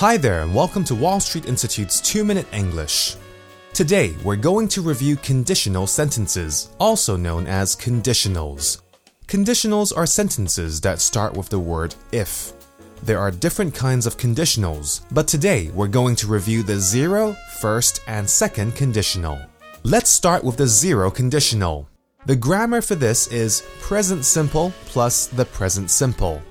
Hi 0.00 0.18
there, 0.18 0.42
and 0.42 0.54
welcome 0.54 0.84
to 0.84 0.94
Wall 0.94 1.20
Street 1.20 1.46
Institute's 1.46 2.02
2 2.02 2.22
Minute 2.22 2.46
English. 2.52 3.16
Today, 3.72 4.14
we're 4.22 4.36
going 4.36 4.68
to 4.68 4.82
review 4.82 5.16
conditional 5.16 5.86
sentences, 5.86 6.68
also 6.78 7.16
known 7.16 7.46
as 7.46 7.74
conditionals. 7.74 8.82
Conditionals 9.26 9.96
are 9.96 10.04
sentences 10.04 10.82
that 10.82 11.00
start 11.00 11.34
with 11.34 11.48
the 11.48 11.58
word 11.58 11.94
if. 12.12 12.52
There 13.04 13.18
are 13.18 13.30
different 13.30 13.74
kinds 13.74 14.04
of 14.04 14.18
conditionals, 14.18 15.00
but 15.12 15.26
today 15.26 15.70
we're 15.70 15.88
going 15.88 16.14
to 16.16 16.26
review 16.26 16.62
the 16.62 16.78
zero, 16.78 17.34
first, 17.58 18.02
and 18.06 18.28
second 18.28 18.76
conditional. 18.76 19.40
Let's 19.82 20.10
start 20.10 20.44
with 20.44 20.58
the 20.58 20.66
zero 20.66 21.10
conditional. 21.10 21.88
The 22.26 22.36
grammar 22.36 22.82
for 22.82 22.96
this 22.96 23.28
is 23.28 23.62
present 23.80 24.26
simple 24.26 24.74
plus 24.84 25.28
the 25.28 25.46
present 25.46 25.90
simple. 25.90 26.42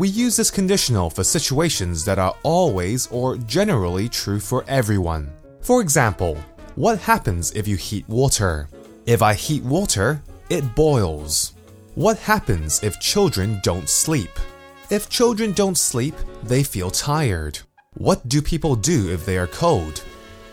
We 0.00 0.08
use 0.08 0.34
this 0.34 0.50
conditional 0.50 1.10
for 1.10 1.22
situations 1.22 2.06
that 2.06 2.18
are 2.18 2.34
always 2.42 3.06
or 3.08 3.36
generally 3.36 4.08
true 4.08 4.40
for 4.40 4.64
everyone. 4.66 5.30
For 5.60 5.82
example, 5.82 6.38
what 6.74 6.98
happens 7.00 7.52
if 7.52 7.68
you 7.68 7.76
heat 7.76 8.08
water? 8.08 8.70
If 9.04 9.20
I 9.20 9.34
heat 9.34 9.62
water, 9.62 10.22
it 10.48 10.74
boils. 10.74 11.52
What 11.96 12.16
happens 12.16 12.82
if 12.82 12.98
children 12.98 13.60
don't 13.62 13.90
sleep? 13.90 14.30
If 14.88 15.10
children 15.10 15.52
don't 15.52 15.76
sleep, 15.76 16.14
they 16.44 16.62
feel 16.62 16.90
tired. 16.90 17.58
What 17.98 18.26
do 18.26 18.40
people 18.40 18.76
do 18.76 19.10
if 19.10 19.26
they 19.26 19.36
are 19.36 19.48
cold? 19.48 20.02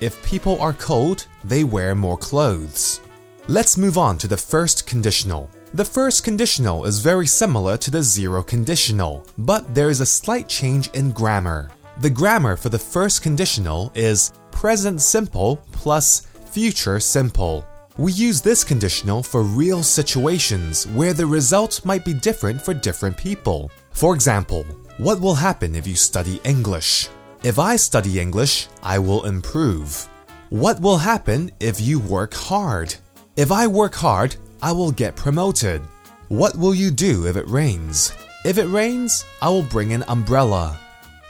If 0.02 0.22
people 0.26 0.60
are 0.60 0.74
cold, 0.74 1.26
they 1.46 1.64
wear 1.64 1.96
more 1.96 2.18
clothes. 2.18 3.00
Let's 3.48 3.77
move 3.77 3.98
on 3.98 4.18
to 4.18 4.27
the 4.27 4.36
first 4.36 4.86
conditional. 4.86 5.50
The 5.77 5.86
first 5.86 6.23
conditional 6.23 6.86
is 6.86 7.02
very 7.02 7.27
similar 7.27 7.77
to 7.77 7.91
the 7.91 8.02
zero 8.02 8.41
conditional, 8.41 9.23
but 9.38 9.76
there 9.76 9.91
is 9.91 10.02
a 10.02 10.08
slight 10.08 10.49
change 10.49 10.90
in 10.95 11.12
grammar. 11.12 11.70
The 11.99 12.09
grammar 12.09 12.55
for 12.55 12.70
the 12.70 12.80
first 12.80 13.22
conditional 13.22 13.91
is 13.94 14.34
present 14.49 14.99
simple 15.02 15.58
plus 15.71 16.21
future 16.49 16.99
simple. 16.99 17.63
We 17.96 18.12
use 18.12 18.41
this 18.41 18.63
conditional 18.63 19.21
for 19.21 19.43
real 19.43 19.84
situations 19.84 20.87
where 20.98 21.13
the 21.13 21.27
result 21.27 21.85
might 21.85 22.04
be 22.04 22.15
different 22.15 22.59
for 22.59 22.74
different 22.74 23.15
people. 23.15 23.70
For 23.91 24.15
example, 24.15 24.63
what 24.98 25.21
will 25.21 25.35
happen 25.35 25.76
if 25.76 25.85
you 25.85 25.93
study 25.93 26.41
English? 26.43 27.07
If 27.43 27.59
I 27.59 27.76
study 27.76 28.20
English, 28.20 28.68
I 28.82 28.98
will 28.98 29.26
improve. 29.26 30.09
What 30.49 30.82
will 30.82 30.98
happen 30.98 31.52
if 31.59 31.80
you 31.80 31.99
work 31.99 32.34
hard? 32.34 32.96
If 33.35 33.52
I 33.52 33.68
work 33.68 33.93
hard, 33.93 34.37
I 34.62 34.72
will 34.72 34.91
get 34.91 35.16
promoted. 35.16 35.82
What 36.30 36.58
will 36.58 36.74
you 36.74 36.91
do 36.91 37.27
if 37.27 37.38
it 37.38 37.48
rains? 37.48 38.12
If 38.44 38.58
it 38.58 38.66
rains, 38.66 39.24
I 39.41 39.49
will 39.49 39.64
bring 39.64 39.94
an 39.94 40.04
umbrella. 40.08 40.80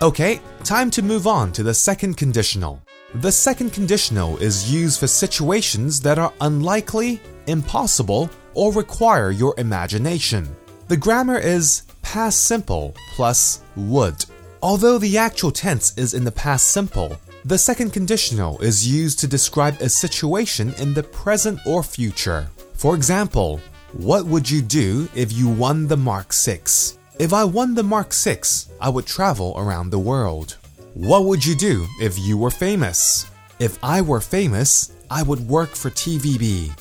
Okay, 0.02 0.40
time 0.64 0.90
to 0.92 1.02
move 1.02 1.28
on 1.28 1.52
to 1.54 1.64
the 1.64 1.74
second 1.74 2.16
conditional. 2.16 2.82
The 3.16 3.32
second 3.32 3.74
conditional 3.74 4.38
is 4.38 4.72
used 4.72 5.00
for 5.00 5.08
situations 5.08 6.00
that 6.02 6.20
are 6.20 6.34
unlikely, 6.42 7.20
impossible, 7.48 8.30
or 8.54 8.72
require 8.72 9.32
your 9.32 9.54
imagination. 9.58 10.48
The 10.88 10.98
grammar 10.98 11.38
is 11.38 11.84
past 12.02 12.46
simple 12.46 12.96
plus 13.16 13.62
would. 13.76 14.26
Although 14.62 14.98
the 15.00 15.18
actual 15.18 15.52
tense 15.52 15.98
is 15.98 16.14
in 16.14 16.24
the 16.24 16.32
past 16.32 16.70
simple, 16.70 17.18
the 17.44 17.58
second 17.58 17.92
conditional 17.92 18.60
is 18.60 18.88
used 18.88 19.20
to 19.20 19.28
describe 19.28 19.82
a 19.82 19.90
situation 19.90 20.74
in 20.80 20.94
the 20.94 21.04
present 21.04 21.60
or 21.66 21.84
future. 21.84 22.50
For 22.78 22.94
example, 22.94 23.60
what 23.94 24.26
would 24.26 24.48
you 24.48 24.62
do 24.62 25.10
if 25.16 25.34
you 25.34 25.50
won 25.50 25.88
the 25.88 25.98
Mark 25.98 26.32
6? 26.32 27.00
If 27.18 27.34
I 27.34 27.44
won 27.44 27.74
the 27.74 27.82
Mark 27.82 28.14
6, 28.14 28.70
I 28.80 28.90
would 28.90 29.08
travel 29.08 29.56
around 29.58 29.90
the 29.90 29.98
world. 29.98 30.58
What 30.94 31.26
would 31.26 31.44
you 31.44 31.56
do 31.56 31.88
if 32.00 32.20
you 32.20 32.38
were 32.38 32.52
famous? 32.52 33.26
If 33.58 33.84
I 33.84 34.02
were 34.02 34.22
famous, 34.22 34.94
I 35.10 35.24
would 35.24 35.40
work 35.50 35.70
for 35.70 35.90
TVB. 35.90 36.72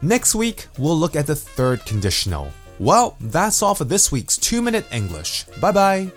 Next 0.00 0.34
week, 0.34 0.66
we'll 0.78 0.96
look 0.96 1.14
at 1.14 1.26
the 1.26 1.36
third 1.36 1.84
conditional. 1.84 2.50
Well, 2.78 3.16
that's 3.20 3.62
all 3.62 3.74
for 3.74 3.84
this 3.84 4.10
week's 4.10 4.38
2 4.38 4.62
Minute 4.62 4.86
English. 4.90 5.44
Bye 5.60 5.72
bye. 5.72 6.12